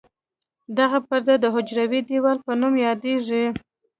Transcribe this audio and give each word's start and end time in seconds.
دغه 0.77 0.99
پرده 1.07 1.35
د 1.39 1.45
حجروي 1.55 2.01
دیوال 2.09 2.37
په 2.45 2.51
نوم 2.61 2.73
یادیږي. 2.87 3.43